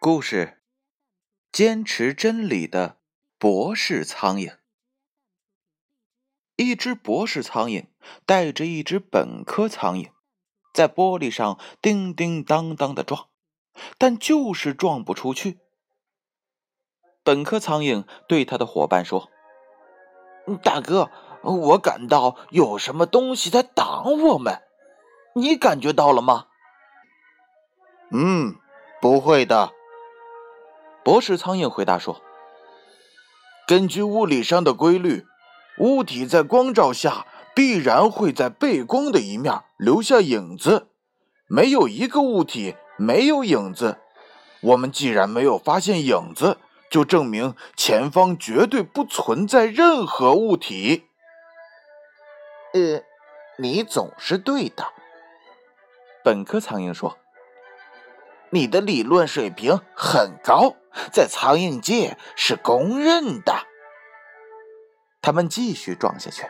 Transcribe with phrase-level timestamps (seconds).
[0.00, 0.62] 故事：
[1.50, 2.98] 坚持真理的
[3.36, 4.56] 博士苍蝇。
[6.54, 7.86] 一只博士苍蝇
[8.24, 10.12] 带着一只本科苍蝇，
[10.72, 13.26] 在玻璃上叮叮当当的撞，
[13.98, 15.58] 但就是撞不出去。
[17.24, 19.28] 本科苍蝇对他的伙伴说
[20.62, 21.10] ：“大哥，
[21.42, 24.62] 我感到有什么东西在挡我们，
[25.34, 26.46] 你感觉到了吗
[28.14, 28.54] ？”“嗯，
[29.00, 29.72] 不会的。”
[31.04, 32.20] 博士苍蝇回答说
[33.66, 35.26] ：“根据物理上的规律，
[35.78, 40.88] 物体在光照下必然会在背光的一面留下影子。
[41.46, 43.98] 没有一个物体没有影子。
[44.60, 46.58] 我们既然没有发现影子，
[46.90, 51.04] 就证明前方绝对不存在任何物体。”
[52.74, 53.02] 呃，
[53.56, 54.84] 你总是对的。”
[56.22, 57.16] 本科苍蝇说。
[58.50, 60.74] 你的理论水平很高，
[61.12, 63.54] 在苍蝇界是公认的。
[65.20, 66.46] 他们继续撞下去。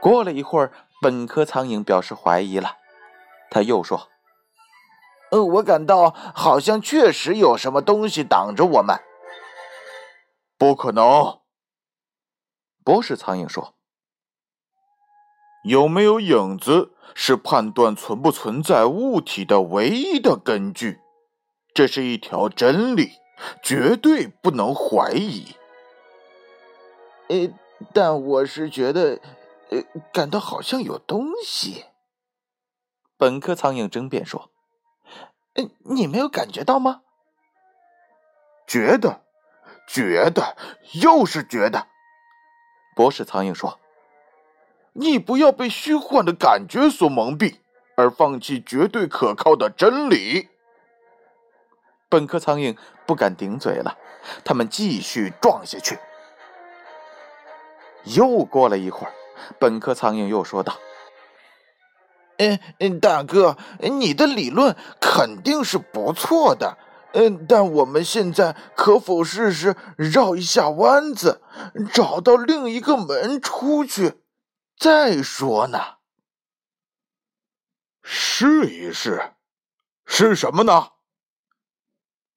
[0.00, 2.76] 过了一会儿，本科苍蝇表示怀疑了，
[3.50, 4.08] 他又说
[5.32, 8.96] ：“呃，我感到好像确实有什么东西挡着我们。”
[10.58, 11.40] 不可能，
[12.84, 13.74] 博士苍蝇说
[15.62, 20.98] ：“有没有影子？”是判断存不存在物体的唯一的根据，
[21.74, 23.10] 这是一条真理，
[23.62, 25.54] 绝对不能怀疑。
[27.28, 27.52] 呃，
[27.92, 29.20] 但我是觉得，
[29.68, 31.84] 呃，感到好像有东西。
[33.18, 34.50] 本科苍蝇争辩说
[35.52, 37.02] ：“呃，你没有感觉到吗？”
[38.66, 39.20] 觉得，
[39.86, 40.56] 觉得，
[40.94, 41.88] 又是觉得。
[42.96, 43.78] 博士苍蝇说。
[44.94, 47.56] 你不要被虚幻的感觉所蒙蔽，
[47.96, 50.48] 而放弃绝对可靠的真理。
[52.08, 53.96] 本科苍蝇不敢顶嘴了，
[54.44, 55.98] 他们继续撞下去。
[58.04, 59.12] 又过了一会儿，
[59.58, 60.74] 本科苍蝇又说道
[62.36, 66.76] ：“嗯嗯，大哥，你的理论肯定是不错的，
[67.12, 71.40] 嗯，但我们现在可否试试绕一下弯子，
[71.94, 74.14] 找到另一个门出去？”
[74.82, 75.98] 再说呢，
[78.02, 79.34] 试一试，
[80.04, 80.94] 是什么呢？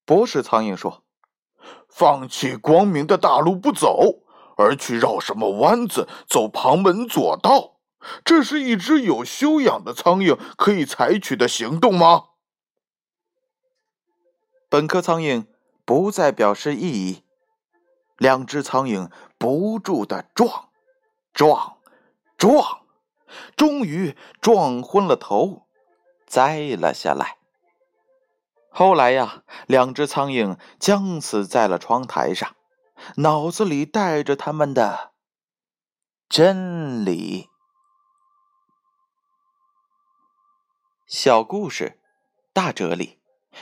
[0.05, 1.03] 博士苍蝇说
[1.89, 4.23] ：“放弃光明的大路不走，
[4.57, 7.79] 而去绕什么弯子，走旁门左道，
[8.23, 12.25] 这是一只有修养的苍蝇可以采取的行动吗？”
[14.69, 15.47] 本科苍蝇
[15.83, 17.23] 不再表示异议，
[18.19, 20.69] 两只苍蝇不住的撞，
[21.33, 21.74] 撞。
[22.45, 22.81] 撞，
[23.55, 25.65] 终于撞昏了头，
[26.27, 27.39] 栽了下来。
[28.69, 32.55] 后来呀，两只苍蝇僵死在了窗台上，
[33.15, 35.13] 脑子里带着他们的
[36.29, 37.49] 真理。
[41.07, 41.99] 小故事，
[42.53, 43.17] 大哲理。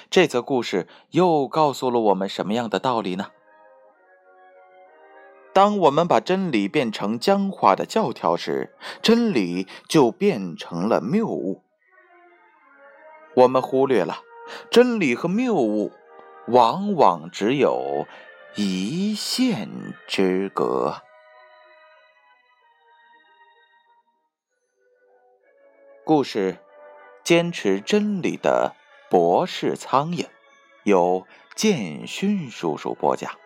[0.09, 3.31] 这则故事又告诉了我们什么样的道理呢？
[5.53, 11.63] 当我们把真理变成僵化的教条时，真理就变成了谬误。
[13.35, 14.21] 我们忽略了
[14.71, 15.91] 真理和谬误
[16.47, 18.07] 往往只有
[18.55, 19.69] 一线
[20.07, 21.01] 之隔。
[26.03, 26.57] 故事：
[27.23, 28.75] 坚持真理的
[29.09, 30.27] 博士苍蝇，
[30.83, 31.25] 由
[31.55, 33.42] 建勋叔叔播讲。